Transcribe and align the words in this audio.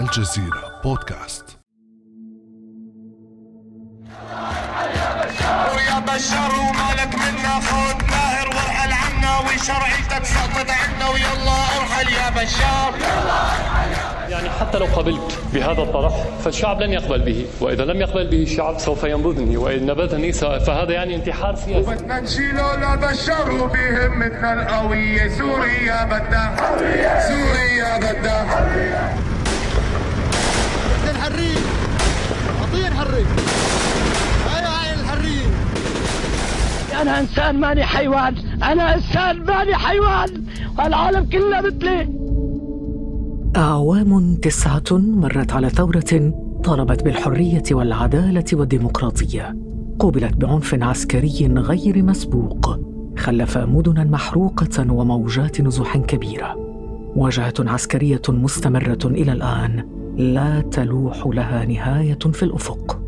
الجزيرة 0.00 0.80
بودكاست. 0.84 1.44
ويا 5.74 5.98
بشر 5.98 6.50
ومالك 6.60 7.14
منا 7.14 7.60
خذ 7.60 8.06
ماهر 8.10 8.48
وارحل 8.48 8.92
عنا 8.92 9.38
وشرعيتك 9.38 10.24
سقط 10.24 10.70
عنا 10.70 11.08
ويلا 11.08 11.58
ارحل 11.80 12.12
يا 12.12 12.30
بشار. 12.30 12.94
يعني 14.28 14.50
حتى 14.50 14.78
لو 14.78 14.86
قبلت 14.86 15.38
بهذا 15.52 15.82
الطرح 15.82 16.14
فالشعب 16.44 16.80
لن 16.80 16.92
يقبل 16.92 17.22
به. 17.22 17.46
وإذا 17.60 17.84
لم 17.84 18.00
يقبل 18.00 18.26
به 18.30 18.42
الشعب 18.42 18.78
سوف 18.78 19.04
ينبذني. 19.04 19.56
وإن 19.56 19.86
نبذني 19.86 20.32
فهذا 20.32 20.92
يعني 20.92 21.14
انتحار 21.14 21.56
سياسي. 21.56 21.90
بدنا 21.90 22.20
نشيله 22.20 22.76
لبشر 22.76 23.50
وبهمتنا 23.50 24.52
القوية 24.52 25.28
سوريا 25.28 26.04
بدها. 26.04 26.56
سوريا 27.28 27.98
بدها. 27.98 28.57
أنا 37.08 37.20
إنسان 37.20 37.60
ماني 37.60 37.82
حيوان. 37.82 38.34
أنا 38.62 38.94
إنسان 38.94 39.44
ماني 39.44 39.74
حيوان. 39.74 40.44
والعالم 40.78 41.24
كله 41.24 41.60
مثلي. 41.60 42.08
أعوام 43.56 44.34
تسعة 44.34 44.84
مرت 44.92 45.52
على 45.52 45.68
ثورة 45.68 46.32
طالبت 46.64 47.02
بالحرية 47.02 47.62
والعدالة 47.70 48.44
والديمقراطية. 48.52 49.56
قوبلت 49.98 50.36
بعنف 50.36 50.74
عسكري 50.82 51.46
غير 51.56 52.02
مسبوق. 52.02 52.78
خلف 53.16 53.58
مدنا 53.58 54.04
محروقة 54.04 54.92
وموجات 54.92 55.60
نزوح 55.60 55.96
كبيرة. 55.96 56.56
واجهة 57.16 57.54
عسكرية 57.58 58.22
مستمرة 58.28 58.98
إلى 59.04 59.32
الآن. 59.32 59.84
لا 60.16 60.60
تلوح 60.60 61.26
لها 61.26 61.64
نهاية 61.64 62.18
في 62.32 62.42
الأفق. 62.42 63.00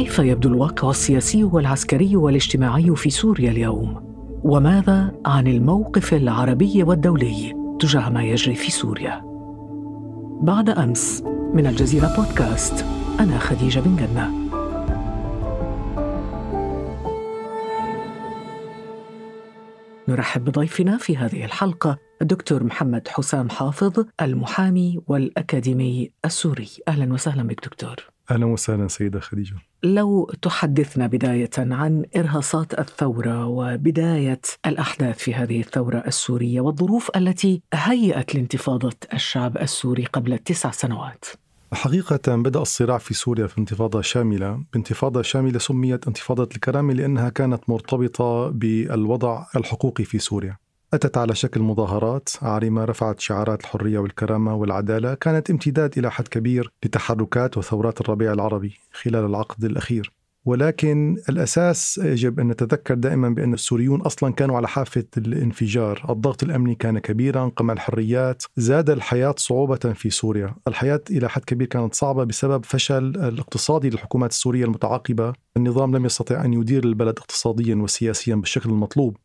كيف 0.00 0.18
يبدو 0.18 0.48
الواقع 0.48 0.90
السياسي 0.90 1.44
والعسكري 1.44 2.16
والاجتماعي 2.16 2.96
في 2.96 3.10
سوريا 3.10 3.50
اليوم؟ 3.50 4.02
وماذا 4.44 5.14
عن 5.26 5.46
الموقف 5.46 6.14
العربي 6.14 6.82
والدولي 6.82 7.54
تجاه 7.80 8.08
ما 8.08 8.24
يجري 8.24 8.54
في 8.54 8.70
سوريا؟ 8.70 9.22
بعد 10.42 10.70
أمس 10.70 11.22
من 11.54 11.66
الجزيرة 11.66 12.16
بودكاست 12.16 12.84
أنا 13.20 13.38
خديجة 13.38 13.80
بن 13.80 13.96
جنة. 13.96 14.30
نرحب 20.08 20.44
بضيفنا 20.44 20.96
في 20.96 21.16
هذه 21.16 21.44
الحلقة 21.44 21.98
الدكتور 22.22 22.64
محمد 22.64 23.08
حسام 23.08 23.50
حافظ 23.50 24.04
المحامي 24.22 25.00
والأكاديمي 25.06 26.10
السوري. 26.24 26.68
أهلا 26.88 27.12
وسهلا 27.12 27.42
بك 27.42 27.64
دكتور. 27.64 28.09
أهلا 28.30 28.46
وسهلا 28.46 28.88
سيدة 28.88 29.20
خديجة. 29.20 29.54
لو 29.82 30.30
تحدثنا 30.42 31.06
بداية 31.06 31.50
عن 31.58 32.04
إرهاصات 32.16 32.78
الثورة 32.78 33.46
وبداية 33.46 34.40
الأحداث 34.66 35.18
في 35.18 35.34
هذه 35.34 35.60
الثورة 35.60 35.98
السورية 36.06 36.60
والظروف 36.60 37.10
التي 37.16 37.62
هيأت 37.74 38.34
لانتفاضة 38.34 38.96
الشعب 39.12 39.56
السوري 39.58 40.04
قبل 40.04 40.38
تسع 40.38 40.70
سنوات 40.70 41.24
حقيقة 41.72 42.36
بدأ 42.36 42.60
الصراع 42.60 42.98
في 42.98 43.14
سوريا 43.14 43.46
في 43.46 43.58
انتفاضة 43.58 44.00
شاملة، 44.00 44.64
بانتفاضة 44.72 45.22
شاملة 45.22 45.58
سميت 45.58 46.06
انتفاضة 46.06 46.48
الكرامة 46.54 46.94
لأنها 46.94 47.28
كانت 47.28 47.70
مرتبطة 47.70 48.48
بالوضع 48.48 49.46
الحقوقي 49.56 50.04
في 50.04 50.18
سوريا. 50.18 50.56
أتت 50.94 51.16
على 51.16 51.34
شكل 51.34 51.60
مظاهرات 51.60 52.28
عارمة 52.42 52.84
رفعت 52.84 53.20
شعارات 53.20 53.60
الحرية 53.60 53.98
والكرامة 53.98 54.54
والعدالة، 54.54 55.14
كانت 55.14 55.50
امتداد 55.50 55.98
إلى 55.98 56.10
حد 56.10 56.28
كبير 56.28 56.72
لتحركات 56.84 57.58
وثورات 57.58 58.00
الربيع 58.00 58.32
العربي 58.32 58.72
خلال 58.92 59.24
العقد 59.24 59.64
الأخير. 59.64 60.12
ولكن 60.44 61.16
الأساس 61.28 62.00
يجب 62.04 62.40
أن 62.40 62.48
نتذكر 62.48 62.94
دائما 62.94 63.28
بأن 63.28 63.54
السوريون 63.54 64.00
أصلا 64.00 64.32
كانوا 64.32 64.56
على 64.56 64.68
حافة 64.68 65.04
الانفجار، 65.16 66.06
الضغط 66.10 66.42
الأمني 66.42 66.74
كان 66.74 66.98
كبيرا، 66.98 67.48
قمع 67.56 67.72
الحريات، 67.72 68.42
زاد 68.56 68.90
الحياة 68.90 69.34
صعوبة 69.38 69.76
في 69.76 70.10
سوريا، 70.10 70.54
الحياة 70.68 71.00
إلى 71.10 71.28
حد 71.28 71.44
كبير 71.44 71.66
كانت 71.66 71.94
صعبة 71.94 72.24
بسبب 72.24 72.64
فشل 72.64 73.04
الاقتصادي 73.04 73.90
للحكومات 73.90 74.30
السورية 74.30 74.64
المتعاقبة، 74.64 75.32
النظام 75.56 75.96
لم 75.96 76.06
يستطع 76.06 76.44
أن 76.44 76.52
يدير 76.52 76.84
البلد 76.84 77.18
اقتصاديا 77.18 77.74
وسياسيا 77.74 78.34
بالشكل 78.34 78.70
المطلوب. 78.70 79.16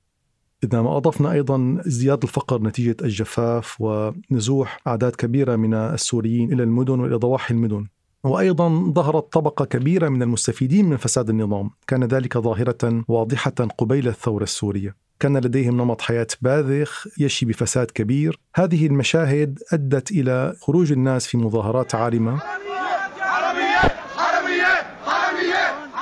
إذا 0.65 0.81
ما 0.81 0.97
أضفنا 0.97 1.31
أيضا 1.31 1.77
ازدياد 1.87 2.23
الفقر 2.23 2.61
نتيجة 2.61 2.95
الجفاف 3.01 3.75
ونزوح 3.79 4.79
أعداد 4.87 5.15
كبيرة 5.15 5.55
من 5.55 5.73
السوريين 5.73 6.53
إلى 6.53 6.63
المدن 6.63 6.99
وإلى 6.99 7.15
ضواحي 7.15 7.53
المدن. 7.53 7.87
وأيضا 8.23 8.69
ظهرت 8.69 9.33
طبقة 9.33 9.65
كبيرة 9.65 10.09
من 10.09 10.21
المستفيدين 10.21 10.89
من 10.89 10.97
فساد 10.97 11.29
النظام، 11.29 11.69
كان 11.87 12.03
ذلك 12.03 12.37
ظاهرة 12.37 13.03
واضحة 13.07 13.51
قبيل 13.51 14.07
الثورة 14.07 14.43
السورية. 14.43 14.95
كان 15.19 15.37
لديهم 15.37 15.77
نمط 15.77 16.01
حياة 16.01 16.27
باذخ 16.41 17.07
يشي 17.19 17.45
بفساد 17.45 17.91
كبير، 17.91 18.39
هذه 18.55 18.87
المشاهد 18.87 19.59
أدت 19.73 20.11
إلى 20.11 20.55
خروج 20.61 20.91
الناس 20.91 21.27
في 21.27 21.37
مظاهرات 21.37 21.95
عارمة. 21.95 22.41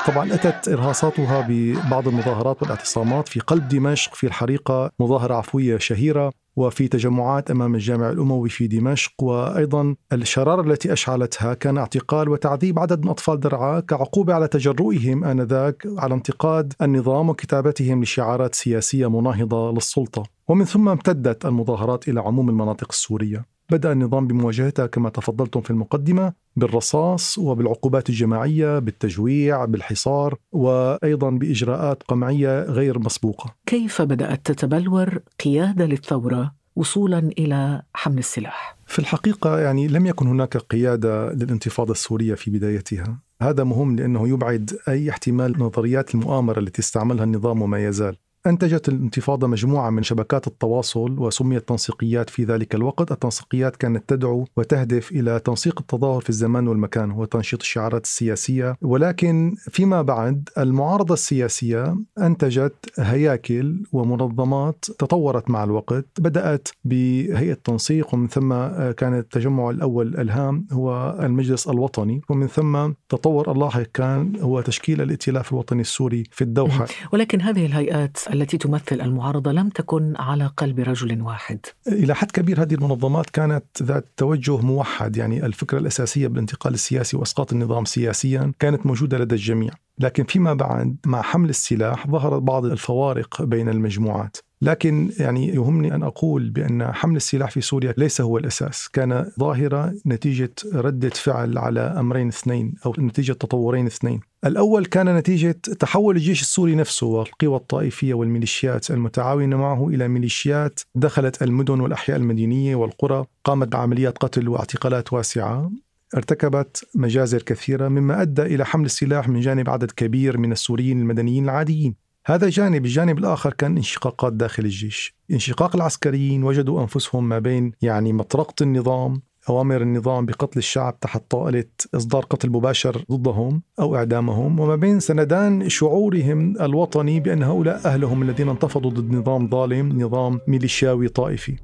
طبعا 0.07 0.33
أتت 0.33 0.67
إرهاصاتها 0.67 1.47
ببعض 1.49 2.07
المظاهرات 2.07 2.61
والاعتصامات 2.61 3.27
في 3.27 3.39
قلب 3.39 3.67
دمشق 3.67 4.15
في 4.15 4.27
الحريقة 4.27 4.91
مظاهرة 4.99 5.33
عفوية 5.33 5.77
شهيرة 5.77 6.31
وفي 6.55 6.87
تجمعات 6.87 7.51
أمام 7.51 7.75
الجامع 7.75 8.09
الأموي 8.09 8.49
في 8.49 8.67
دمشق. 8.67 9.23
وأيضا 9.23 9.95
الشرارة 10.13 10.61
التي 10.61 10.93
أشعلتها 10.93 11.53
كان 11.53 11.77
اعتقال 11.77 12.29
وتعذيب 12.29 12.79
عدد 12.79 13.03
من 13.03 13.09
أطفال 13.09 13.39
درعا 13.39 13.79
كعقوبة 13.79 14.33
على 14.33 14.47
تجرؤهم 14.47 15.23
آنذاك 15.23 15.87
على 15.97 16.13
انتقاد 16.13 16.73
النظام 16.81 17.29
وكتابتهم 17.29 18.03
لشعارات 18.03 18.55
سياسية 18.55 19.09
مناهضة 19.09 19.71
للسلطة. 19.71 20.23
ومن 20.47 20.65
ثم 20.65 20.89
امتدت 20.89 21.45
المظاهرات 21.45 22.07
إلى 22.07 22.19
عموم 22.19 22.49
المناطق 22.49 22.87
السورية. 22.89 23.52
بدأ 23.73 23.91
النظام 23.91 24.27
بمواجهتها 24.27 24.87
كما 24.87 25.09
تفضلتم 25.09 25.61
في 25.61 25.69
المقدمة 25.69 26.33
بالرصاص 26.55 27.37
وبالعقوبات 27.37 28.09
الجماعية 28.09 28.79
بالتجويع 28.79 29.65
بالحصار 29.65 30.35
وأيضا 30.51 31.29
بإجراءات 31.29 32.03
قمعية 32.03 32.63
غير 32.63 32.99
مسبوقة. 32.99 33.55
كيف 33.65 34.01
بدأت 34.01 34.51
تتبلور 34.51 35.19
قيادة 35.43 35.85
للثورة 35.85 36.51
وصولا 36.75 37.19
إلى 37.19 37.81
حمل 37.93 38.17
السلاح؟ 38.17 38.77
في 38.87 38.99
الحقيقة 38.99 39.59
يعني 39.59 39.87
لم 39.87 40.05
يكن 40.05 40.27
هناك 40.27 40.57
قيادة 40.57 41.33
للانتفاضة 41.33 41.91
السورية 41.91 42.35
في 42.35 42.51
بدايتها. 42.51 43.19
هذا 43.41 43.63
مهم 43.63 43.95
لأنه 43.95 44.29
يبعد 44.29 44.71
أي 44.87 45.09
احتمال 45.09 45.59
نظريات 45.59 46.15
المؤامرة 46.15 46.59
التي 46.59 46.79
استعملها 46.79 47.23
النظام 47.23 47.61
وما 47.61 47.87
يزال. 47.87 48.17
أنتجت 48.47 48.89
الانتفاضة 48.89 49.47
مجموعة 49.47 49.89
من 49.89 50.03
شبكات 50.03 50.47
التواصل 50.47 51.19
وسميت 51.19 51.67
تنسيقيات 51.67 52.29
في 52.29 52.43
ذلك 52.43 52.75
الوقت. 52.75 53.11
التنسيقيات 53.11 53.75
كانت 53.75 54.09
تدعو 54.09 54.45
وتهدف 54.57 55.11
إلى 55.11 55.39
تنسيق 55.39 55.79
التظاهر 55.79 56.21
في 56.21 56.29
الزمان 56.29 56.67
والمكان 56.67 57.11
وتنشيط 57.11 57.61
الشعارات 57.61 58.03
السياسية. 58.03 58.77
ولكن 58.81 59.55
فيما 59.57 60.01
بعد 60.01 60.49
المعارضة 60.57 61.13
السياسية 61.13 61.95
أنتجت 62.19 62.75
هياكل 62.99 63.83
ومنظمات 63.91 64.85
تطورت 64.99 65.49
مع 65.49 65.63
الوقت. 65.63 66.05
بدأت 66.19 66.67
بهيئة 66.85 67.57
تنسيق 67.63 68.13
ومن 68.13 68.27
ثم 68.27 68.53
كان 68.91 69.17
التجمع 69.17 69.69
الأول 69.69 70.15
الهام 70.19 70.67
هو 70.71 71.17
المجلس 71.21 71.67
الوطني. 71.67 72.21
ومن 72.29 72.47
ثم 72.47 72.91
تطور 73.09 73.51
اللاحق 73.51 73.81
كان 73.81 74.33
هو 74.41 74.61
تشكيل 74.61 75.01
الائتلاف 75.01 75.53
الوطني 75.53 75.81
السوري 75.81 76.23
في 76.31 76.41
الدوحة. 76.41 76.87
ولكن 77.13 77.41
هذه 77.41 77.65
الهيئات 77.65 78.17
التي 78.33 78.57
تمثل 78.57 79.01
المعارضة 79.01 79.51
لم 79.51 79.69
تكن 79.69 80.13
على 80.15 80.51
قلب 80.57 80.79
رجل 80.79 81.21
واحد. 81.21 81.59
إلى 81.87 82.15
حد 82.15 82.31
كبير 82.31 82.61
هذه 82.61 82.73
المنظمات 82.73 83.29
كانت 83.29 83.65
ذات 83.83 84.05
توجه 84.17 84.57
موحد 84.57 85.17
يعني 85.17 85.45
الفكرة 85.45 85.77
الأساسية 85.77 86.27
بالانتقال 86.27 86.73
السياسي 86.73 87.17
وإسقاط 87.17 87.53
النظام 87.53 87.85
سياسيا 87.85 88.51
كانت 88.59 88.85
موجودة 88.85 89.17
لدى 89.17 89.35
الجميع. 89.35 89.71
لكن 89.99 90.23
فيما 90.23 90.53
بعد 90.53 90.97
مع 91.05 91.21
حمل 91.21 91.49
السلاح 91.49 92.07
ظهرت 92.07 92.41
بعض 92.41 92.65
الفوارق 92.65 93.41
بين 93.41 93.69
المجموعات. 93.69 94.37
لكن 94.61 95.11
يعني 95.19 95.47
يهمني 95.47 95.95
أن 95.95 96.03
أقول 96.03 96.49
بأن 96.49 96.93
حمل 96.93 97.15
السلاح 97.15 97.51
في 97.51 97.61
سوريا 97.61 97.93
ليس 97.97 98.21
هو 98.21 98.37
الأساس، 98.37 98.89
كان 98.93 99.31
ظاهرة 99.39 99.93
نتيجة 100.05 100.53
ردة 100.73 101.09
فعل 101.09 101.57
على 101.57 101.79
أمرين 101.79 102.27
اثنين 102.27 102.75
أو 102.85 102.95
نتيجة 102.99 103.33
تطورين 103.33 103.85
اثنين. 103.85 104.19
الأول 104.45 104.85
كان 104.85 105.17
نتيجة 105.17 105.51
تحول 105.51 106.15
الجيش 106.15 106.41
السوري 106.41 106.75
نفسه 106.75 107.07
والقوى 107.07 107.55
الطائفية 107.55 108.13
والميليشيات 108.13 108.91
المتعاونة 108.91 109.57
معه 109.57 109.87
إلى 109.87 110.07
ميليشيات 110.07 110.79
دخلت 110.95 111.41
المدن 111.41 111.79
والأحياء 111.79 112.17
المدينية 112.17 112.75
والقرى، 112.75 113.25
قامت 113.43 113.67
بعمليات 113.67 114.17
قتل 114.17 114.49
واعتقالات 114.49 115.13
واسعة، 115.13 115.71
ارتكبت 116.15 116.87
مجازر 116.95 117.41
كثيرة 117.41 117.87
مما 117.87 118.21
أدى 118.21 118.41
إلى 118.41 118.65
حمل 118.65 118.85
السلاح 118.85 119.29
من 119.29 119.39
جانب 119.39 119.69
عدد 119.69 119.91
كبير 119.91 120.37
من 120.37 120.51
السوريين 120.51 120.99
المدنيين 120.99 121.43
العاديين. 121.43 121.95
هذا 122.25 122.49
جانب، 122.49 122.85
الجانب 122.85 123.17
الآخر 123.17 123.53
كان 123.53 123.77
انشقاقات 123.77 124.33
داخل 124.33 124.65
الجيش، 124.65 125.15
انشقاق 125.31 125.75
العسكريين 125.75 126.43
وجدوا 126.43 126.81
أنفسهم 126.81 127.29
ما 127.29 127.39
بين 127.39 127.71
يعني 127.81 128.13
مطرقة 128.13 128.63
النظام 128.63 129.21
أوامر 129.49 129.81
النظام 129.81 130.25
بقتل 130.25 130.57
الشعب 130.57 130.99
تحت 130.99 131.23
طائلة 131.29 131.65
إصدار 131.95 132.25
قتل 132.25 132.49
مباشر 132.49 133.05
ضدهم 133.11 133.61
أو 133.79 133.95
إعدامهم 133.95 134.59
وما 134.59 134.75
بين 134.75 134.99
سندان 134.99 135.69
شعورهم 135.69 136.61
الوطني 136.61 137.19
بأن 137.19 137.43
هؤلاء 137.43 137.81
أهلهم 137.85 138.21
الذين 138.21 138.49
انتفضوا 138.49 138.91
ضد 138.91 139.11
نظام 139.11 139.49
ظالم 139.49 140.01
نظام 140.01 140.39
ميليشياوي 140.47 141.07
طائفي. 141.07 141.55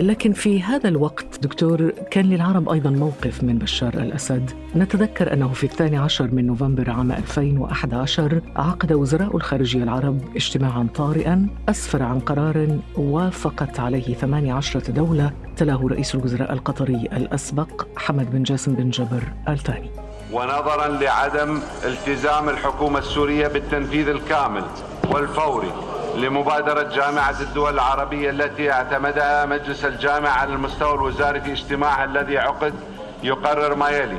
لكن 0.00 0.32
في 0.32 0.62
هذا 0.62 0.88
الوقت 0.88 1.26
دكتور 1.42 1.92
كان 2.10 2.24
للعرب 2.24 2.68
أيضا 2.68 2.90
موقف 2.90 3.44
من 3.44 3.58
بشار 3.58 3.94
الأسد. 3.94 4.50
نتذكر 4.76 5.32
أنه 5.32 5.48
في 5.48 5.64
الثاني 5.64 5.96
عشر 5.96 6.28
من 6.32 6.46
نوفمبر 6.46 6.90
عام 6.90 7.12
2011 7.12 8.40
عقد 8.56 8.92
وزراء 8.92 9.36
الخارجية 9.36 9.82
العرب 9.82 10.20
اجتماعا 10.36 10.88
طارئا 10.94 11.46
أسفر 11.68 12.02
عن 12.02 12.20
قرار 12.20 12.78
وافقت 12.96 13.80
عليه 13.80 14.14
18 14.14 14.80
دولة 14.80 15.32
تلاه 15.56 15.86
رئيس 15.86 16.14
الوزراء 16.14 16.52
القطري 16.52 17.08
الأسبق 17.12 17.86
حمد 17.96 18.30
بن 18.30 18.42
جاسم 18.42 18.74
بن 18.74 18.90
جبر 18.90 19.22
آل 19.48 19.58
ثاني 19.58 19.90
ونظرا 20.32 20.88
لعدم 20.88 21.58
التزام 21.84 22.48
الحكومة 22.48 22.98
السورية 22.98 23.48
بالتنفيذ 23.48 24.08
الكامل 24.08 24.64
والفوري. 25.10 25.72
لمبادرة 26.16 26.82
جامعة 26.82 27.40
الدول 27.40 27.74
العربية 27.74 28.30
التي 28.30 28.72
اعتمدها 28.72 29.46
مجلس 29.46 29.84
الجامعة 29.84 30.30
على 30.30 30.52
المستوى 30.52 30.94
الوزاري 30.94 31.40
في 31.40 31.52
اجتماعها 31.52 32.04
الذي 32.04 32.38
عقد 32.38 32.74
يقرر 33.22 33.74
ما 33.74 33.88
يلي 33.88 34.18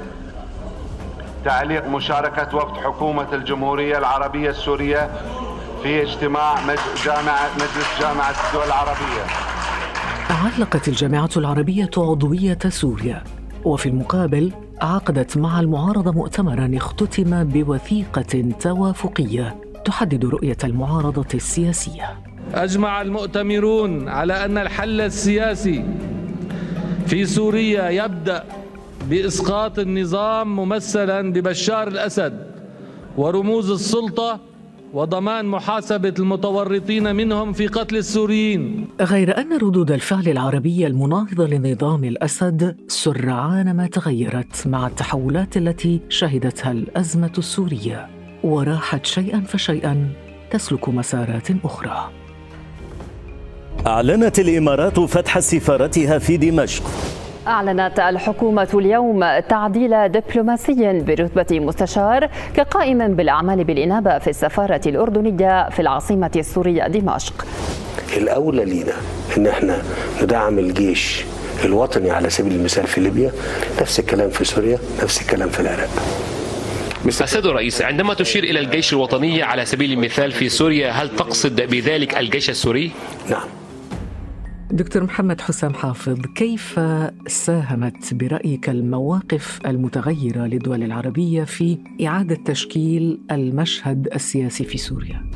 تعليق 1.45 1.87
مشاركة 1.87 2.55
وفد 2.55 2.77
حكومة 2.77 3.27
الجمهورية 3.33 3.97
العربية 3.97 4.49
السورية 4.49 5.09
في 5.83 6.01
اجتماع 6.01 6.55
جامعة 7.05 7.49
مجلس 7.55 7.99
جامعة 7.99 8.33
الدول 8.47 8.65
العربية. 8.67 9.23
علقت 10.29 10.87
الجامعة 10.87 11.29
العربية 11.37 11.89
عضوية 11.97 12.59
سوريا 12.69 13.23
وفي 13.63 13.89
المقابل 13.89 14.53
عقدت 14.81 15.37
مع 15.37 15.59
المعارضة 15.59 16.11
مؤتمرا 16.11 16.71
اختتم 16.77 17.43
بوثيقة 17.43 18.51
توافقية. 18.59 19.55
تحدد 19.85 20.25
رؤية 20.25 20.57
المعارضة 20.63 21.27
السياسية. 21.33 22.19
أجمع 22.53 23.01
المؤتمرون 23.01 24.07
على 24.09 24.45
أن 24.45 24.57
الحل 24.57 25.01
السياسي 25.01 25.85
في 27.07 27.25
سوريا 27.25 27.89
يبدأ 27.89 28.43
بإسقاط 29.09 29.79
النظام 29.79 30.55
ممثلا 30.55 31.33
ببشار 31.33 31.87
الأسد 31.87 32.33
ورموز 33.17 33.71
السلطة 33.71 34.39
وضمان 34.93 35.45
محاسبة 35.45 36.13
المتورطين 36.19 37.15
منهم 37.15 37.53
في 37.53 37.67
قتل 37.67 37.97
السوريين. 37.97 38.87
غير 39.01 39.37
أن 39.37 39.57
ردود 39.57 39.91
الفعل 39.91 40.27
العربية 40.27 40.87
المناهضة 40.87 41.47
لنظام 41.47 42.03
الأسد 42.03 42.77
سرعان 42.87 43.75
ما 43.75 43.87
تغيرت 43.87 44.67
مع 44.67 44.87
التحولات 44.87 45.57
التي 45.57 46.01
شهدتها 46.09 46.71
الأزمة 46.71 47.31
السورية. 47.37 48.09
وراحت 48.43 49.05
شيئا 49.05 49.43
فشيئا 49.47 50.07
تسلك 50.51 50.89
مسارات 50.89 51.47
أخرى. 51.65 52.09
أعلنت 53.87 54.39
الإمارات 54.39 54.99
فتح 54.99 55.39
سفارتها 55.39 56.19
في 56.19 56.37
دمشق. 56.37 56.83
أعلنت 57.47 57.99
الحكومة 57.99 58.67
اليوم 58.73 59.39
تعديل 59.39 60.11
دبلوماسي 60.11 60.99
برتبة 60.99 61.59
مستشار 61.59 62.29
كقائم 62.55 63.15
بالأعمال 63.15 63.63
بالإنابة 63.63 64.19
في 64.19 64.29
السفارة 64.29 64.81
الأردنية 64.85 65.69
في 65.69 65.79
العاصمة 65.79 66.31
السورية 66.35 66.87
دمشق. 66.87 67.45
الأولى 68.17 68.65
لينا 68.65 68.93
أن 69.37 69.47
إحنا 69.47 69.81
ندعم 70.23 70.59
الجيش 70.59 71.25
الوطني 71.65 72.11
على 72.11 72.29
سبيل 72.29 72.53
المثال 72.53 72.87
في 72.87 73.01
ليبيا. 73.01 73.31
نفس 73.81 73.99
الكلام 73.99 74.29
في 74.29 74.43
سوريا 74.45 74.79
نفس 75.03 75.21
الكلام 75.21 75.49
في 75.49 75.59
العراق. 75.59 75.89
السيد 77.07 77.45
الرئيس 77.45 77.81
عندما 77.81 78.13
تشير 78.13 78.43
إلى 78.43 78.59
الجيش 78.59 78.93
الوطني 78.93 79.43
على 79.43 79.65
سبيل 79.65 79.91
المثال 79.91 80.31
في 80.31 80.49
سوريا 80.49 80.91
هل 80.91 81.15
تقصد 81.15 81.61
بذلك 81.61 82.17
الجيش 82.17 82.49
السوري؟ 82.49 82.91
نعم 83.29 83.47
دكتور 84.71 85.03
محمد 85.03 85.41
حسام 85.41 85.73
حافظ 85.73 86.19
كيف 86.35 86.79
ساهمت 87.27 88.13
برأيك 88.13 88.69
المواقف 88.69 89.59
المتغيرة 89.65 90.45
للدول 90.45 90.83
العربية 90.83 91.43
في 91.43 91.77
إعادة 92.05 92.37
تشكيل 92.45 93.19
المشهد 93.31 94.07
السياسي 94.15 94.63
في 94.63 94.77
سوريا؟ 94.77 95.31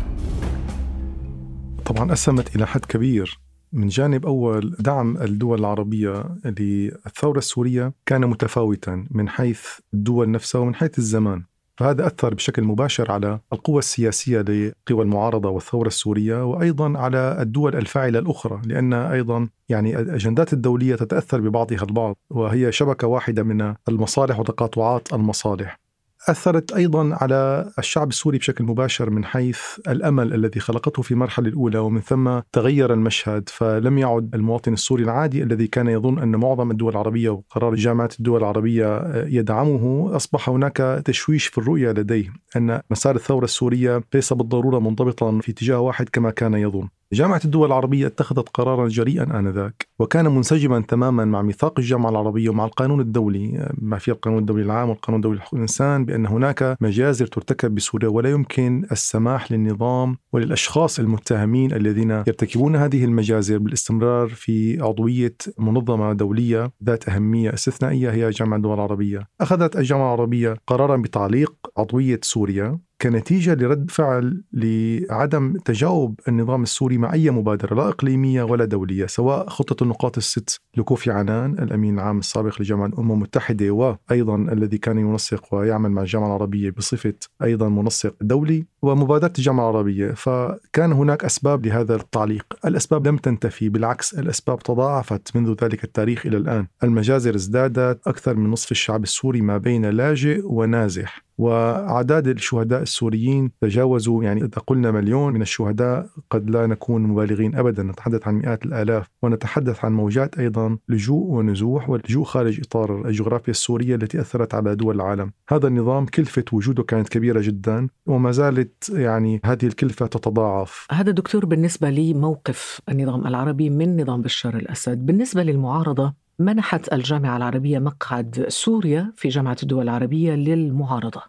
طبعا 1.85 2.13
أسهمت 2.13 2.55
إلى 2.55 2.67
حد 2.67 2.85
كبير 2.85 3.39
من 3.73 3.87
جانب 3.87 4.25
أول 4.25 4.75
دعم 4.79 5.17
الدول 5.17 5.59
العربية 5.59 6.23
للثورة 6.45 7.37
السورية 7.37 7.93
كان 8.05 8.21
متفاوتا 8.21 9.05
من 9.11 9.29
حيث 9.29 9.61
الدول 9.93 10.31
نفسها 10.31 10.61
ومن 10.61 10.75
حيث 10.75 10.99
الزمان 10.99 11.43
فهذا 11.77 12.07
أثر 12.07 12.33
بشكل 12.33 12.63
مباشر 12.63 13.11
على 13.11 13.39
القوى 13.53 13.79
السياسية 13.79 14.41
لقوى 14.41 15.03
المعارضة 15.03 15.49
والثورة 15.49 15.87
السورية 15.87 16.45
وأيضا 16.45 16.99
على 16.99 17.37
الدول 17.41 17.75
الفاعلة 17.75 18.19
الأخرى 18.19 18.61
لأن 18.65 18.93
أيضا 18.93 19.49
يعني 19.69 19.99
الأجندات 19.99 20.53
الدولية 20.53 20.95
تتأثر 20.95 21.41
ببعضها 21.41 21.83
البعض 21.83 22.15
وهي 22.29 22.71
شبكة 22.71 23.07
واحدة 23.07 23.43
من 23.43 23.75
المصالح 23.89 24.39
وتقاطعات 24.39 25.13
المصالح. 25.13 25.86
أثرت 26.29 26.73
أيضا 26.73 27.17
على 27.21 27.71
الشعب 27.79 28.09
السوري 28.09 28.37
بشكل 28.37 28.63
مباشر 28.63 29.09
من 29.09 29.25
حيث 29.25 29.59
الأمل 29.87 30.33
الذي 30.33 30.59
خلقته 30.59 31.01
في 31.01 31.11
المرحلة 31.11 31.47
الأولى 31.47 31.79
ومن 31.79 32.01
ثم 32.01 32.39
تغير 32.51 32.93
المشهد. 32.93 33.49
فلم 33.49 33.97
يعد 33.97 34.35
المواطن 34.35 34.73
السوري 34.73 35.03
العادي 35.03 35.43
الذي 35.43 35.67
كان 35.67 35.87
يظن 35.87 36.19
أن 36.19 36.35
معظم 36.35 36.71
الدول 36.71 36.91
العربية 36.91 37.29
وقرار 37.29 37.75
جامعة 37.75 38.09
الدول 38.19 38.39
العربية 38.39 39.01
يدعمه 39.15 40.15
أصبح 40.15 40.49
هناك 40.49 41.01
تشويش 41.05 41.47
في 41.47 41.57
الرؤية 41.57 41.91
لديه 41.91 42.33
أن 42.55 42.81
مسار 42.91 43.15
الثورة 43.15 43.45
السورية 43.45 44.03
ليس 44.13 44.33
بالضرورة 44.33 44.79
منضبطا 44.79 45.39
في 45.39 45.51
اتجاه 45.51 45.79
واحد 45.79 46.09
كما 46.09 46.31
كان 46.31 46.53
يظن. 46.53 46.87
جامعة 47.13 47.41
الدول 47.45 47.67
العربية 47.67 48.07
اتخذت 48.07 48.49
قرارا 48.49 48.87
جريئا 48.87 49.39
آنذاك 49.39 49.87
وكان 49.99 50.25
منسجما 50.35 50.79
تماما 50.79 51.25
مع 51.25 51.41
ميثاق 51.41 51.79
الجامعة 51.79 52.09
العربية 52.09 52.49
ومع 52.49 52.65
القانون 52.65 52.99
الدولي 52.99 53.73
ما 53.81 53.97
في 53.97 54.11
القانون 54.11 54.39
الدولي 54.39 54.63
العام 54.63 54.89
والقانون 54.89 55.19
الدولي 55.19 55.37
لحقوق 55.37 55.53
الإنسان 55.53 56.05
بأن 56.05 56.25
هناك 56.25 56.77
مجازر 56.81 57.27
ترتكب 57.27 57.75
بسوريا 57.75 58.09
ولا 58.09 58.31
يمكن 58.31 58.85
السماح 58.91 59.51
للنظام 59.51 60.17
وللأشخاص 60.33 60.99
المتهمين 60.99 61.73
الذين 61.73 62.11
يرتكبون 62.11 62.75
هذه 62.75 63.05
المجازر 63.05 63.57
بالاستمرار 63.57 64.27
في 64.27 64.81
عضوية 64.81 65.35
منظمة 65.59 66.13
دولية 66.13 66.71
ذات 66.83 67.09
أهمية 67.09 67.53
استثنائية 67.53 68.11
هي 68.11 68.29
جامعة 68.29 68.57
الدول 68.57 68.73
العربية. 68.73 69.27
أخذت 69.41 69.75
الجامعة 69.75 70.05
العربية 70.13 70.55
قرارا 70.67 70.97
بتعليق 70.97 71.53
عضوية 71.77 72.19
سوريا 72.23 72.79
كنتيجة 73.01 73.53
لرد 73.53 73.91
فعل 73.91 74.43
لعدم 74.53 75.53
تجاوب 75.65 76.19
النظام 76.27 76.63
السوري 76.63 76.97
مع 76.97 77.13
أي 77.13 77.31
مبادرة 77.31 77.75
لا 77.75 77.89
إقليمية 77.89 78.43
ولا 78.43 78.65
دولية 78.65 79.05
سواء 79.05 79.49
خطة 79.49 79.83
النقاط 79.83 80.17
الست 80.17 80.61
لكوفي 80.77 81.11
عنان 81.11 81.53
الأمين 81.53 81.93
العام 81.93 82.19
السابق 82.19 82.61
لجامعة 82.61 82.85
الأمم 82.85 83.11
المتحدة 83.11 83.71
وأيضا 83.71 84.35
الذي 84.35 84.77
كان 84.77 84.97
ينسق 84.97 85.53
ويعمل 85.53 85.91
مع 85.91 86.01
الجامعة 86.01 86.27
العربية 86.27 86.69
بصفة 86.69 87.13
أيضا 87.43 87.69
منسق 87.69 88.15
دولي 88.21 88.65
ومبادرة 88.81 89.33
الجامعة 89.37 89.69
العربية. 89.69 90.11
فكان 90.11 90.91
هناك 90.91 91.23
أسباب 91.23 91.65
لهذا 91.65 91.95
التعليق. 91.95 92.45
الأسباب 92.65 93.07
لم 93.07 93.17
تنتفي 93.17 93.69
بالعكس 93.69 94.13
الأسباب 94.13 94.59
تضاعفت. 94.59 95.35
منذ 95.35 95.55
ذلك 95.63 95.83
التاريخ 95.83 96.25
إلى 96.25 96.37
الآن 96.37 96.67
المجازر 96.83 97.35
ازدادت 97.35 98.07
أكثر 98.07 98.35
من 98.35 98.51
نصف 98.51 98.71
الشعب 98.71 99.03
السوري 99.03 99.41
ما 99.41 99.57
بين 99.57 99.85
لاجئ 99.85 100.41
ونازح. 100.43 101.26
وأعداد 101.37 102.27
الشهداء 102.27 102.81
السوريين 102.81 103.51
تجاوزوا 103.61 104.23
يعني 104.23 104.41
إذا 104.41 104.61
قلنا 104.67 104.91
مليون 104.91 105.33
من 105.33 105.41
الشهداء 105.41 106.09
قد 106.29 106.49
لا 106.49 106.67
نكون 106.67 107.03
مبالغين 107.03 107.55
أبدا. 107.55 107.83
نتحدث 107.83 108.27
عن 108.27 108.35
مئات 108.35 108.65
الآلاف 108.65 109.07
ونتحدث 109.23 109.85
عن 109.85 109.93
موجات 109.93 110.39
أيضا 110.39 110.77
لجوء 110.89 111.25
ونزوح 111.25 111.89
واللجوء 111.89 112.23
خارج 112.23 112.59
إطار 112.59 113.07
الجغرافيا 113.07 113.51
السورية 113.51 113.95
التي 113.95 114.21
أثرت 114.21 114.53
على 114.53 114.75
دول 114.75 114.95
العالم. 114.95 115.31
هذا 115.49 115.67
النظام 115.67 116.05
كلفة 116.05 116.45
وجوده 116.51 116.83
كانت 116.83 117.09
كبيرة 117.09 117.41
جدا 117.41 117.87
وما 118.05 118.31
زالت 118.31 118.89
يعني 118.89 119.41
هذه 119.45 119.65
الكلفة 119.65 120.07
تتضاعف. 120.07 120.87
هذا 120.91 121.11
دكتور 121.11 121.45
بالنسبة 121.45 121.89
لي 121.89 122.13
موقف 122.13 122.81
النظام 122.89 123.27
العربي 123.27 123.69
من 123.69 124.01
نظام 124.01 124.21
بشار 124.21 124.55
الأسد. 124.55 125.05
بالنسبة 125.05 125.43
للمعارضة 125.43 126.26
منحت 126.39 126.93
الجامعة 126.93 127.37
العربية 127.37 127.79
مقعد 127.79 128.45
سوريا 128.47 129.13
في 129.15 129.29
جامعة 129.29 129.57
الدول 129.63 129.83
العربية 129.83 130.35
للمعارضة. 130.35 131.21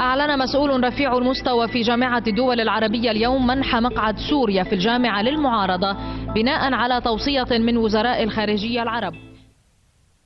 أعلن 0.00 0.38
مسؤول 0.38 0.84
رفيع 0.84 1.18
المستوى 1.18 1.68
في 1.68 1.80
جامعة 1.80 2.22
الدول 2.26 2.60
العربية 2.60 3.10
اليوم 3.10 3.46
منح 3.46 3.76
مقعد 3.76 4.14
سوريا 4.30 4.64
في 4.64 4.74
الجامعة 4.74 5.22
للمعارضة 5.22 5.96
بناء 6.34 6.72
على 6.72 7.00
توصية 7.00 7.58
من 7.58 7.76
وزراء 7.76 8.22
الخارجية 8.22 8.82
العرب. 8.82 9.12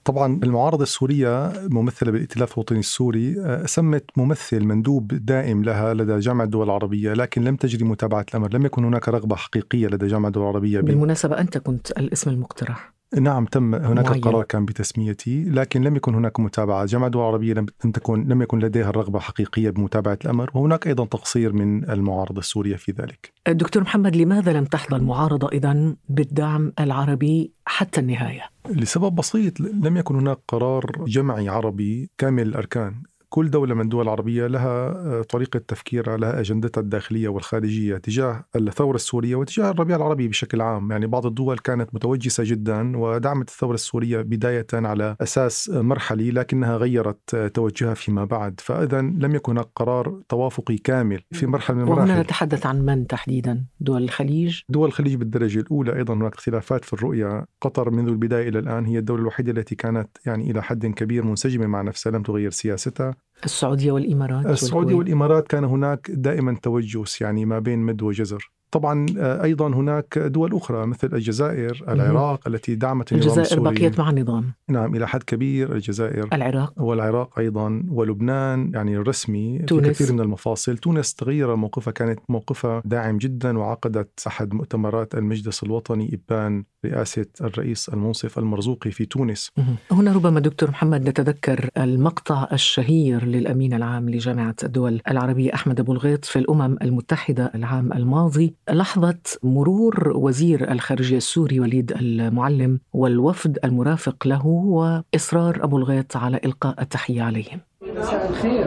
طبعا 0.04 0.40
المعارضة 0.42 0.82
السورية 0.82 1.52
ممثلة 1.70 2.12
بالائتلاف 2.12 2.54
الوطني 2.54 2.78
السوري 2.78 3.34
سمت 3.66 4.04
ممثل 4.16 4.64
مندوب 4.64 5.08
دائم 5.08 5.64
لها 5.64 5.94
لدى 5.94 6.18
جامعة 6.18 6.44
الدول 6.44 6.66
العربية 6.66 7.12
لكن 7.12 7.44
لم 7.44 7.56
تجري 7.56 7.84
متابعة 7.84 8.26
الأمر. 8.30 8.54
لم 8.54 8.66
يكن 8.66 8.84
هناك 8.84 9.08
رغبة 9.08 9.36
حقيقية 9.36 9.86
لدى 9.86 10.06
جامعة 10.06 10.28
الدول 10.28 10.42
العربية 10.42 10.80
بالمناسبة 10.80 11.40
أنت 11.40 11.58
كنت 11.58 11.90
الاسم 11.90 12.30
المقترح. 12.30 12.99
نعم 13.18 13.44
تم 13.44 13.74
هناك 13.74 14.06
معين. 14.06 14.20
قرار 14.20 14.44
كان 14.44 14.64
بتسميتي 14.64 15.44
لكن 15.44 15.82
لم 15.82 15.96
يكن 15.96 16.14
هناك 16.14 16.40
متابعة 16.40 16.86
جامعة 16.86 17.06
الدول 17.06 17.22
العربية 17.22 17.54
لم 17.54 17.66
لم 17.84 17.90
تكن 17.90 18.28
لم 18.28 18.42
يكن 18.42 18.58
لديها 18.58 18.90
الرغبة 18.90 19.18
حقيقية 19.18 19.70
بمتابعة 19.70 20.18
الأمر 20.24 20.50
وهناك 20.54 20.86
أيضا 20.86 21.04
تقصير 21.04 21.52
من 21.52 21.90
المعارضة 21.90 22.38
السورية 22.38 22.76
في 22.76 22.92
ذلك 22.92 23.32
دكتور 23.48 23.82
محمد 23.82 24.16
لماذا 24.16 24.52
لم 24.52 24.64
تحظى 24.64 24.96
المعارضة 24.96 25.48
إذا 25.48 25.94
بالدعم 26.08 26.72
العربي 26.80 27.52
حتى 27.66 28.00
النهاية؟ 28.00 28.42
لسبب 28.70 29.14
بسيط 29.14 29.60
لم 29.60 29.96
يكن 29.96 30.16
هناك 30.16 30.38
قرار 30.48 31.04
جمعي 31.06 31.48
عربي 31.48 32.10
كامل 32.18 32.42
الأركان 32.48 33.02
كل 33.30 33.50
دولة 33.50 33.74
من 33.74 33.80
الدول 33.80 34.02
العربية 34.02 34.46
لها 34.46 34.88
آه، 34.88 35.22
طريقة 35.22 35.58
تفكيرها 35.58 36.16
لها 36.16 36.40
أجندتها 36.40 36.80
الداخلية 36.80 37.28
والخارجية 37.28 37.96
تجاه 37.96 38.44
الثورة 38.56 38.96
السورية 38.96 39.36
وتجاه 39.36 39.70
الربيع 39.70 39.96
العربي 39.96 40.28
بشكل 40.28 40.60
عام. 40.60 40.90
يعني 40.90 41.06
بعض 41.06 41.26
الدول 41.26 41.58
كانت 41.58 41.94
متوجسة 41.94 42.44
جدا 42.46 42.96
ودعمت 42.96 43.48
الثورة 43.48 43.74
السورية 43.74 44.22
بداية 44.22 44.66
على 44.72 45.16
أساس 45.20 45.70
مرحلي 45.70 46.30
لكنها 46.30 46.76
غيرت 46.76 47.34
آه، 47.34 47.48
توجهها 47.48 47.94
فيما 47.94 48.24
بعد. 48.24 48.60
فإذا 48.60 49.00
لم 49.00 49.34
يكن 49.34 49.52
هناك 49.52 49.68
قرار 49.76 50.22
توافقي 50.28 50.76
كامل 50.76 51.20
في 51.32 51.46
مرحلة 51.46 51.76
من 51.76 51.82
المراحل. 51.82 52.10
وهنا 52.10 52.22
نتحدث 52.22 52.66
عن 52.66 52.82
من 52.82 53.06
تحديدا؟ 53.06 53.64
دول 53.80 54.02
الخليج؟ 54.02 54.60
دول 54.68 54.88
الخليج 54.88 55.14
بالدرجة 55.14 55.60
الأولى 55.60 55.96
أيضا 55.96 56.14
هناك 56.14 56.34
اختلافات 56.34 56.84
في 56.84 56.92
الرؤية. 56.92 57.46
قطر 57.60 57.90
منذ 57.90 58.08
البداية 58.08 58.48
إلى 58.48 58.58
الآن 58.58 58.86
هي 58.86 58.98
الدولة 58.98 59.20
الوحيدة 59.20 59.52
التي 59.52 59.74
كانت 59.74 60.08
يعني 60.26 60.50
إلى 60.50 60.62
حد 60.62 60.86
كبير 60.86 61.24
منسجمة 61.24 61.66
مع 61.66 61.82
نفسها 61.82 62.12
لم 62.12 62.22
تغير 62.22 62.50
سياستها. 62.50 63.19
السعودية 63.44 63.92
والإمارات 63.92 64.46
السعودية. 64.46 64.94
والإمارات 64.94 65.48
كان 65.48 65.64
هناك 65.64 66.10
دائما 66.10 66.56
توجس 66.62 67.20
يعني 67.20 67.44
ما 67.44 67.58
بين 67.58 67.78
مد 67.78 68.02
وجزر 68.02 68.50
طبعا 68.70 69.06
آه، 69.18 69.44
أيضا 69.44 69.68
هناك 69.68 70.18
دول 70.18 70.54
أخرى 70.54 70.86
مثل 70.86 71.10
الجزائر 71.12 71.84
العراق 71.88 72.48
التي 72.48 72.74
دعمت 72.74 73.12
النظام 73.12 73.28
الجزائر 73.28 73.60
السوري. 73.60 73.74
بقيت 73.78 73.98
مع 73.98 74.10
النظام. 74.10 74.52
نعم 74.68 74.94
إلى 74.94 75.08
حد 75.08 75.22
كبير 75.22 75.72
الجزائر 75.72 76.28
العراق. 76.32 76.72
والعراق 76.76 77.38
أيضا 77.38 77.82
ولبنان 77.88 78.70
يعني 78.74 78.96
الرسمي 78.96 79.58
تونس. 79.58 79.86
في 79.86 79.90
كثير 79.90 80.12
من 80.12 80.20
المفاصل. 80.20 80.76
تونس 80.76 81.14
تغير 81.14 81.56
موقفها 81.56 81.92
كانت 81.92 82.20
موقفها 82.28 82.82
داعم 82.84 83.18
جدا 83.18 83.58
وعقدت 83.58 84.22
أحد 84.26 84.54
مؤتمرات 84.54 85.14
المجلس 85.14 85.62
الوطني 85.62 86.20
إبان 86.28 86.64
رئاسة 86.86 87.26
الرئيس 87.40 87.88
المنصف 87.88 88.38
المرزوقي 88.38 88.90
في 88.90 89.04
تونس. 89.04 89.50
هنا 89.92 90.12
ربما 90.12 90.40
دكتور 90.40 90.70
محمد 90.70 91.08
نتذكر 91.08 91.70
المقطع 91.76 92.48
الشهير 92.52 93.24
للأمين 93.24 93.74
العام 93.74 94.10
لجامعة 94.10 94.56
الدول 94.64 95.00
العربية 95.10 95.54
أحمد 95.54 95.80
أبو 95.80 95.92
الغيط 95.92 96.24
في 96.24 96.38
الأمم 96.38 96.76
المتحدة 96.82 97.52
العام 97.54 97.92
الماضي. 97.92 98.54
لحظة 98.72 99.18
مرور 99.42 100.12
وزير 100.16 100.72
الخارجية 100.72 101.16
السوري 101.16 101.60
وليد 101.60 101.92
المعلم 101.92 102.80
والوفد 102.92 103.58
المرافق 103.64 104.26
له 104.26 104.46
وإصرار 104.46 105.64
أبو 105.64 105.76
الغيط 105.76 106.16
على 106.16 106.40
إلقاء 106.44 106.82
التحية 106.82 107.22
عليهم. 107.22 107.60
مساء 107.82 108.30
الخير. 108.30 108.66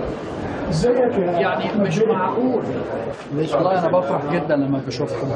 إزيك 0.69 1.17
يعني 1.17 1.83
مش 1.83 1.97
معقول. 1.97 2.63
والله 3.35 3.79
أنا 3.79 3.87
بفرح 3.87 4.33
جدا 4.33 4.55
لما 4.55 4.81
بشوفكم 4.87 5.27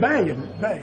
باين 0.00 0.36
باين. 0.62 0.82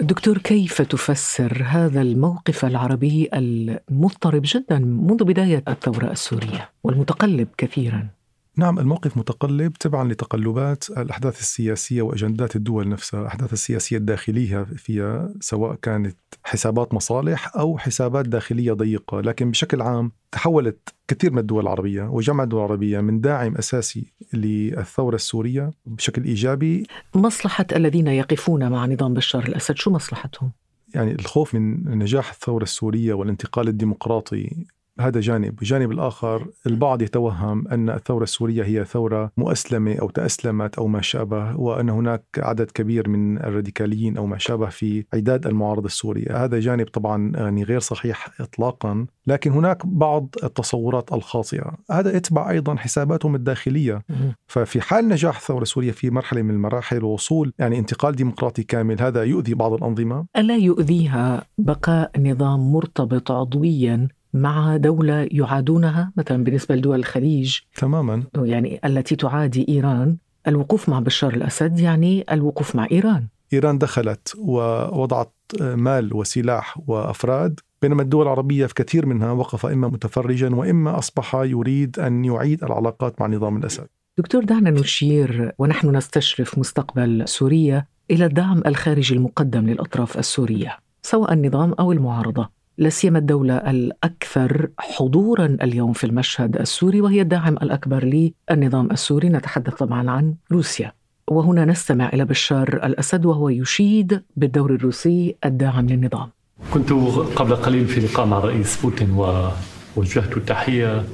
دكتور 0.00 0.38
كيف 0.38 0.82
تفسر 0.82 1.62
هذا 1.66 2.02
الموقف 2.02 2.64
العربي 2.64 3.28
المضطرب 3.34 4.42
جدا 4.44 4.78
منذ 4.78 5.24
بداية 5.24 5.62
الثورة 5.68 6.10
السورية 6.10 6.68
والمتقلب 6.84 7.48
كثيرا؟ 7.58 8.08
نعم 8.56 8.78
الموقف 8.78 9.16
متقلب 9.16 9.72
تبعا 9.72 10.08
لتقلبات 10.08 10.90
الأحداث 10.90 11.40
السياسية 11.40 12.02
وأجندات 12.02 12.56
الدول 12.56 12.88
نفسها 12.88 13.20
الأحداث 13.20 13.52
السياسية 13.52 13.96
الداخلية 13.96 14.64
فيها 14.76 15.34
سواء 15.40 15.74
كانت 15.74 16.16
حسابات 16.44 16.94
مصالح 16.94 17.56
أو 17.56 17.78
حسابات 17.78 18.28
داخلية 18.28 18.72
ضيقة 18.72 19.20
لكن 19.20 19.50
بشكل 19.50 19.82
عام 19.82 20.12
تحولت 20.32 20.94
كثير 21.08 21.32
من 21.32 21.38
الدول 21.38 21.62
العربية 21.62 22.02
وجامعة 22.02 22.44
الدول 22.44 22.60
العربية 22.64 23.00
من 23.00 23.20
داعم 23.20 23.54
أساسي 23.56 24.12
للثورة 24.32 25.14
السورية 25.14 25.70
بشكل 25.86 26.24
إيجابي 26.24 26.86
مصلحة 27.14 27.66
الذين 27.76 28.06
يقفون 28.06 28.68
مع 28.68 28.86
نظام 28.86 29.14
بشار 29.14 29.44
الأسد 29.48 29.76
شو 29.76 29.90
مصلحتهم؟ 29.90 30.52
يعني 30.94 31.12
الخوف 31.12 31.54
من 31.54 31.98
نجاح 31.98 32.30
الثورة 32.30 32.62
السورية 32.62 33.14
والانتقال 33.14 33.68
الديمقراطي 33.68 34.66
هذا 35.00 35.20
جانب، 35.20 35.58
الجانب 35.62 35.90
الآخر 35.90 36.46
البعض 36.66 37.02
يتوهم 37.02 37.68
أن 37.68 37.90
الثورة 37.90 38.22
السورية 38.22 38.64
هي 38.64 38.84
ثورة 38.84 39.32
مؤسلمة 39.36 39.94
أو 39.94 40.10
تأسلمت 40.10 40.78
أو 40.78 40.86
ما 40.86 41.00
شابه 41.00 41.56
وأن 41.56 41.90
هناك 41.90 42.24
عدد 42.38 42.70
كبير 42.70 43.08
من 43.08 43.38
الراديكاليين 43.38 44.16
أو 44.16 44.26
ما 44.26 44.38
شابه 44.38 44.68
في 44.68 45.04
عداد 45.14 45.46
المعارضة 45.46 45.86
السورية. 45.86 46.44
هذا 46.44 46.60
جانب 46.60 46.86
طبعا 46.86 47.32
يعني 47.36 47.62
غير 47.62 47.80
صحيح 47.80 48.40
إطلاقا 48.40 49.06
لكن 49.26 49.50
هناك 49.50 49.86
بعض 49.86 50.34
التصورات 50.44 51.12
الخاطئة. 51.12 51.72
هذا 51.90 52.16
يتبع 52.16 52.50
أيضا 52.50 52.76
حساباتهم 52.76 53.34
الداخلية. 53.34 54.02
ففي 54.46 54.80
حال 54.80 55.08
نجاح 55.08 55.36
الثورة 55.36 55.62
السورية 55.62 55.92
في 55.92 56.10
مرحلة 56.10 56.42
من 56.42 56.50
المراحل 56.50 57.04
ووصول 57.04 57.52
يعني 57.58 57.78
انتقال 57.78 58.16
ديمقراطي 58.16 58.62
كامل 58.62 59.02
هذا 59.02 59.22
يؤذي 59.22 59.54
بعض 59.54 59.72
الأنظمة؟ 59.72 60.26
ألا 60.36 60.56
يؤذيها 60.56 61.44
بقاء 61.58 62.10
نظام 62.20 62.72
مرتبط 62.72 63.30
عضويا 63.30 64.08
مع 64.34 64.76
دولة 64.76 65.28
يعادونها 65.30 66.12
مثلا 66.16 66.44
بالنسبة 66.44 66.74
لدول 66.74 66.98
الخليج. 66.98 67.58
تماما. 67.74 68.22
يعني 68.36 68.80
التي 68.84 69.16
تعادي 69.16 69.66
إيران. 69.68 70.16
الوقوف 70.48 70.88
مع 70.88 71.00
بشار 71.00 71.34
الأسد 71.34 71.78
يعني 71.78 72.24
الوقوف 72.32 72.76
مع 72.76 72.86
إيران. 72.92 73.26
إيران 73.52 73.78
دخلت 73.78 74.34
ووضعت 74.38 75.32
مال 75.60 76.14
وسلاح 76.14 76.80
وأفراد. 76.86 77.60
بينما 77.82 78.02
الدول 78.02 78.22
العربية 78.22 78.66
في 78.66 78.74
كثير 78.74 79.06
منها 79.06 79.32
وقف 79.32 79.66
إما 79.66 79.88
متفرجا 79.88 80.54
وإما 80.54 80.98
أصبح 80.98 81.34
يريد 81.34 81.98
أن 81.98 82.24
يعيد 82.24 82.64
العلاقات 82.64 83.20
مع 83.20 83.26
نظام 83.26 83.56
الأسد. 83.56 83.86
دكتور 84.18 84.44
دعنا 84.44 84.70
نشير 84.70 85.52
ونحن 85.58 85.96
نستشرف 85.96 86.58
مستقبل 86.58 87.28
سوريا 87.28 87.86
إلى 88.10 88.24
الدعم 88.24 88.62
الخارجي 88.66 89.14
المقدم 89.14 89.66
للأطراف 89.66 90.18
السورية 90.18 90.78
سواء 91.02 91.32
النظام 91.32 91.72
أو 91.72 91.92
المعارضة. 91.92 92.59
لا 92.80 92.88
سيما 92.88 93.18
الدولة 93.18 93.56
الأكثر 93.56 94.68
حضورا 94.78 95.56
اليوم 95.62 95.92
في 95.92 96.04
المشهد 96.04 96.56
السوري 96.56 97.00
وهي 97.00 97.20
الداعم 97.20 97.54
الأكبر 97.54 98.04
للنظام 98.50 98.90
السوري. 98.90 99.28
نتحدث 99.28 99.74
طبعا 99.74 100.10
عن 100.10 100.34
روسيا. 100.52 100.92
وهنا 101.28 101.64
نستمع 101.64 102.08
إلى 102.08 102.24
بشار 102.24 102.68
الأسد 102.84 103.26
وهو 103.26 103.48
يشيد 103.48 104.22
بالدور 104.36 104.74
الروسي 104.74 105.36
الداعم 105.44 105.86
للنظام. 105.86 106.28
كنت 106.74 106.92
قبل 107.36 107.56
قليل 107.56 107.86
في 107.86 108.00
لقاء 108.00 108.26
مع 108.26 108.38
الرئيس 108.38 108.82
بوتين 108.82 109.10
ووجهت 109.10 110.36
التحية 110.36 111.04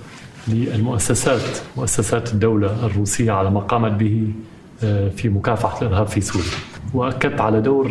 للمؤسسات 0.49 1.59
مؤسسات 1.77 2.33
الدولة 2.33 2.87
الروسية 2.87 3.33
على 3.33 3.51
ما 3.51 3.61
قامت 3.61 3.93
به 3.93 4.33
في 5.17 5.29
مكافحة 5.29 5.83
الإرهاب 5.83 6.07
في 6.07 6.21
سوريا. 6.21 6.49
وأكدت 6.95 7.41
على 7.41 7.61
دور 7.61 7.87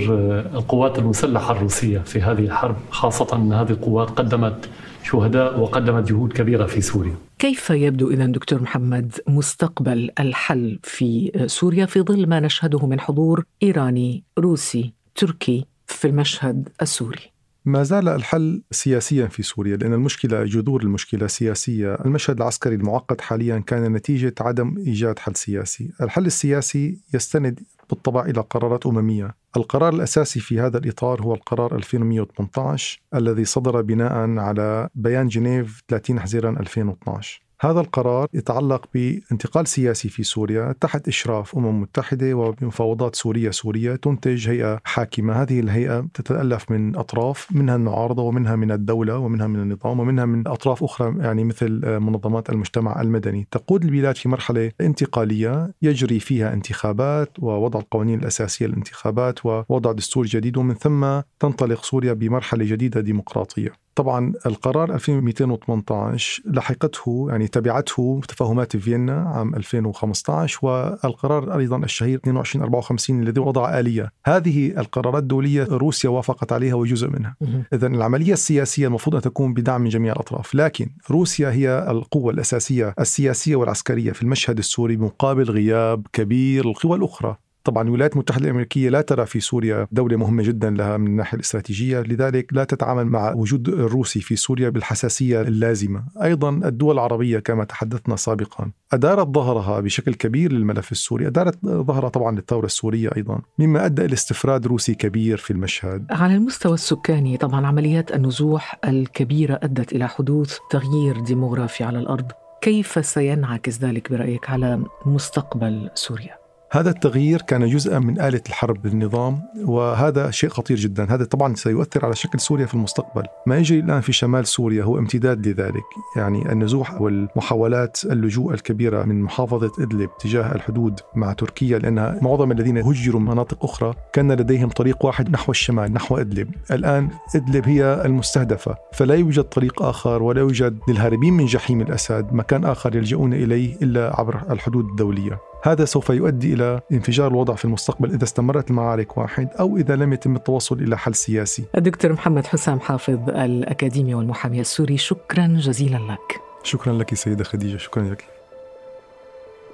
القوات 0.55 0.99
المسلحة 0.99 1.51
الروسية 1.51 1.99
في 1.99 2.21
هذه 2.21 2.39
الحرب 2.39 2.75
خاصة 2.89 3.35
أن 3.35 3.53
هذه 3.53 3.71
القوات 3.71 4.09
قدمت 4.09 4.69
شهداء 5.03 5.59
وقدمت 5.59 6.09
جهود 6.09 6.33
كبيرة 6.33 6.65
في 6.65 6.81
سوريا. 6.81 7.15
كيف 7.39 7.69
يبدو 7.69 8.11
إذا 8.11 8.25
دكتور 8.25 8.61
محمد 8.61 9.13
مستقبل 9.27 10.11
الحل 10.19 10.79
في 10.83 11.31
سوريا 11.47 11.85
في 11.85 12.01
ظل 12.01 12.27
ما 12.27 12.39
نشهده 12.39 12.87
من 12.87 12.99
حضور 12.99 13.45
إيراني 13.63 14.23
روسي 14.39 14.93
تركي 15.15 15.65
في 15.87 16.07
المشهد 16.07 16.69
السوري؟ 16.81 17.35
ما 17.65 17.83
زال 17.83 18.09
الحل 18.09 18.61
سياسيا 18.71 19.27
في 19.27 19.43
سوريا 19.43 19.77
لأن 19.77 19.93
المشكلة 19.93 20.43
جذور 20.43 20.81
المشكلة 20.81 21.27
سياسية. 21.27 21.95
المشهد 21.95 22.37
العسكري 22.37 22.75
المعقد 22.75 23.21
حاليا 23.21 23.59
كان 23.59 23.93
نتيجة 23.93 24.33
عدم 24.39 24.75
إيجاد 24.77 25.19
حل 25.19 25.35
سياسي. 25.35 25.91
الحل 26.01 26.25
السياسي 26.25 26.97
يستند 27.13 27.59
بالطبع 27.89 28.25
إلى 28.25 28.41
قرارات 28.41 28.85
أممية. 28.85 29.35
القرار 29.57 29.93
الأساسي 29.93 30.39
في 30.39 30.59
هذا 30.59 30.77
الإطار 30.77 31.21
هو 31.21 31.33
القرار 31.33 31.75
2118 31.75 33.01
الذي 33.15 33.45
صدر 33.45 33.81
بناء 33.81 34.37
على 34.39 34.89
بيان 34.95 35.27
جنيف 35.27 35.83
30 35.87 36.19
حزيران 36.19 36.57
2012 36.57 37.44
هذا 37.61 37.79
القرار 37.79 38.27
يتعلق 38.33 38.85
بانتقال 38.93 39.67
سياسي 39.67 40.09
في 40.09 40.23
سوريا 40.23 40.75
تحت 40.81 41.07
إشراف 41.07 41.55
أمم 41.55 41.81
متحدة 41.81 42.33
وبمفاوضات 42.33 43.15
سورية 43.15 43.51
سورية 43.51 43.95
تنتج 43.95 44.49
هيئة 44.49 44.81
حاكمة. 44.83 45.33
هذه 45.33 45.59
الهيئة 45.59 46.07
تتألف 46.13 46.71
من 46.71 46.95
أطراف 46.95 47.47
منها 47.51 47.75
المعارضة 47.75 48.23
ومنها 48.23 48.55
من 48.55 48.71
الدولة 48.71 49.17
ومنها 49.17 49.47
من 49.47 49.59
النظام 49.59 49.99
ومنها 49.99 50.25
من 50.25 50.47
أطراف 50.47 50.83
أخرى 50.83 51.15
يعني 51.19 51.43
مثل 51.43 51.99
منظمات 51.99 52.49
المجتمع 52.49 53.01
المدني. 53.01 53.47
تقود 53.51 53.83
البلاد 53.83 54.15
في 54.15 54.29
مرحلة 54.29 54.71
انتقالية 54.81 55.73
يجري 55.81 56.19
فيها 56.19 56.53
انتخابات 56.53 57.39
ووضع 57.39 57.79
القوانين 57.79 58.19
الأساسية 58.19 58.65
للانتخابات 58.65 59.45
ووضع 59.45 59.91
دستور 59.91 60.25
جديد 60.25 60.57
ومن 60.57 60.73
ثم 60.73 61.21
تنطلق 61.39 61.83
سوريا 61.83 62.13
بمرحلة 62.13 62.65
جديدة 62.65 63.01
ديمقراطية. 63.01 63.84
طبعا 63.95 64.33
القرار 64.45 64.93
2218 64.93 66.43
لحقته 66.45 67.27
يعني 67.29 67.47
تبعته 67.47 68.21
تفاهمات 68.27 68.77
فيينا 68.77 69.21
عام 69.21 69.55
2015 69.55 70.59
والقرار 70.61 71.57
أيضا 71.57 71.77
الشهير 71.77 72.15
2254 72.15 73.23
الذي 73.23 73.39
وضع 73.39 73.79
آلية. 73.79 74.11
هذه 74.25 74.79
القرارات 74.79 75.21
الدولية 75.21 75.67
روسيا 75.71 76.09
وافقت 76.09 76.51
عليها 76.53 76.75
وجزء 76.75 77.09
منها. 77.09 77.35
اذا 77.73 77.87
العملية 77.87 78.33
السياسية 78.33 78.87
المفروض 78.87 79.15
أن 79.15 79.21
تكون 79.21 79.53
بدعم 79.53 79.81
من 79.81 79.89
جميع 79.89 80.13
الأطراف 80.13 80.55
لكن 80.55 80.89
روسيا 81.11 81.51
هي 81.51 81.85
القوة 81.89 82.33
الأساسية 82.33 82.93
السياسية 82.99 83.55
والعسكرية 83.55 84.11
في 84.11 84.21
المشهد 84.21 84.57
السوري 84.57 84.97
مقابل 84.97 85.43
غياب 85.51 86.07
كبير 86.13 86.67
للقوى 86.67 86.97
الأخرى. 86.97 87.37
طبعا 87.65 87.83
الولايات 87.83 88.13
المتحدة 88.13 88.45
الأمريكية 88.45 88.89
لا 88.89 89.01
ترى 89.01 89.25
في 89.25 89.39
سوريا 89.39 89.87
دولة 89.91 90.17
مهمة 90.17 90.43
جدا 90.43 90.69
لها 90.69 90.97
من 90.97 91.07
الناحية 91.07 91.35
الاستراتيجية 91.35 92.01
لذلك 92.01 92.53
لا 92.53 92.63
تتعامل 92.63 93.05
مع 93.05 93.33
وجود 93.33 93.67
الروسي 93.67 94.21
في 94.21 94.35
سوريا 94.35 94.69
بالحساسية 94.69 95.41
اللازمة. 95.41 96.03
أيضا 96.23 96.49
الدول 96.49 96.93
العربية 96.93 97.39
كما 97.39 97.63
تحدثنا 97.63 98.15
سابقا 98.15 98.71
أدارت 98.93 99.27
ظهرها 99.27 99.79
بشكل 99.79 100.13
كبير 100.13 100.51
للملف 100.51 100.91
السوري 100.91 101.27
أدارت 101.27 101.65
ظهرها 101.65 102.09
طبعا 102.09 102.35
للثورة 102.35 102.65
السورية 102.65 103.09
أيضا 103.17 103.41
مما 103.59 103.85
أدى 103.85 104.05
إلى 104.05 104.13
استفراد 104.13 104.67
روسي 104.67 104.93
كبير 104.95 105.37
في 105.37 105.51
المشهد. 105.51 106.07
على 106.11 106.35
المستوى 106.35 106.73
السكاني 106.73 107.37
طبعا 107.37 107.67
عمليات 107.67 108.15
النزوح 108.15 108.79
الكبيرة 108.85 109.59
أدت 109.63 109.93
إلى 109.93 110.07
حدوث 110.07 110.57
تغيير 110.69 111.19
ديموغرافي 111.19 111.83
على 111.83 111.99
الأرض. 111.99 112.31
كيف 112.61 113.05
سينعكس 113.05 113.79
ذلك 113.79 114.11
برأيك 114.11 114.49
على 114.49 114.83
مستقبل 115.05 115.89
سوريا؟ 115.93 116.44
هذا 116.71 116.89
التغيير 116.89 117.41
كان 117.41 117.67
جزءا 117.69 117.99
من 117.99 118.21
آلة 118.21 118.41
الحرب 118.49 118.81
بالنظام 118.81 119.41
وهذا 119.65 120.31
شيء 120.31 120.49
خطير 120.49 120.77
جدا. 120.77 121.13
هذا 121.13 121.25
طبعا 121.25 121.55
سيؤثر 121.55 122.05
على 122.05 122.15
شكل 122.15 122.39
سوريا 122.39 122.65
في 122.65 122.73
المستقبل. 122.73 123.23
ما 123.47 123.57
يجري 123.57 123.79
الآن 123.79 124.01
في 124.01 124.13
شمال 124.13 124.47
سوريا 124.47 124.83
هو 124.83 124.99
امتداد 124.99 125.47
لذلك 125.47 125.83
يعني 126.17 126.51
النزوح 126.51 127.01
والمحاولات 127.01 127.99
اللجوء 128.05 128.53
الكبيرة 128.53 129.03
من 129.03 129.21
محافظة 129.21 129.71
إدلب 129.79 130.09
تجاه 130.19 130.55
الحدود 130.55 130.99
مع 131.15 131.33
تركيا 131.33 131.79
لأن 131.79 132.19
معظم 132.21 132.51
الذين 132.51 132.77
هجروا 132.77 133.21
من 133.21 133.31
مناطق 133.31 133.63
أخرى 133.63 133.93
كان 134.13 134.31
لديهم 134.31 134.69
طريق 134.69 135.05
واحد 135.05 135.29
نحو 135.31 135.51
الشمال 135.51 135.93
نحو 135.93 136.17
إدلب. 136.17 136.49
الآن 136.71 137.09
إدلب 137.35 137.67
هي 137.67 138.01
المستهدفة 138.05 138.75
فلا 138.93 139.15
يوجد 139.15 139.43
طريق 139.43 139.81
آخر 139.81 140.23
ولا 140.23 140.39
يوجد 140.39 140.79
للهاربين 140.87 141.33
من 141.33 141.45
جحيم 141.45 141.81
الأسد 141.81 142.33
مكان 142.33 142.65
آخر 142.65 142.95
يلجؤون 142.95 143.33
إليه 143.33 143.75
إلا 143.81 144.19
عبر 144.19 144.41
الحدود 144.49 144.85
الدولية. 144.85 145.39
هذا 145.65 145.85
سوف 145.85 146.09
يؤدي 146.09 146.53
إلى 146.53 146.81
انفجار 146.91 147.27
الوضع 147.27 147.55
في 147.55 147.65
المستقبل 147.65 148.13
إذا 148.13 148.23
استمرت 148.23 148.69
المعارك 148.69 149.17
واحد 149.17 149.49
أو 149.59 149.77
إذا 149.77 149.95
لم 149.95 150.13
يتم 150.13 150.35
التوصل 150.35 150.79
إلى 150.79 150.97
حل 150.97 151.15
سياسي. 151.15 151.63
الدكتور 151.77 152.13
محمد 152.13 152.47
حسام 152.47 152.79
حافظ 152.79 153.29
الأكاديمي 153.29 154.15
والمحامي 154.15 154.61
السوري 154.61 154.97
شكرا 154.97 155.47
جزيلا 155.47 155.97
لك. 155.97 156.41
شكرا 156.63 156.93
لك 156.93 157.13
سيدة 157.13 157.43
خديجة 157.43 157.77
شكرا 157.77 158.03
لك 158.03 158.25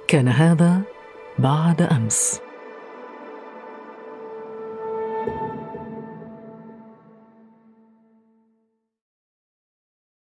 كان 0.08 0.28
هذا 0.28 0.80
بعد 1.38 1.82
أمس. 1.82 2.40